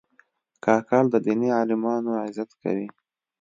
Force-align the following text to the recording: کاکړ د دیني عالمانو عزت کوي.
کاکړ 0.65 1.03
د 1.13 1.15
دیني 1.25 1.49
عالمانو 1.59 2.11
عزت 2.23 2.49
کوي. 2.61 2.87